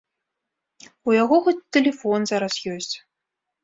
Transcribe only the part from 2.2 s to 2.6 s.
зараз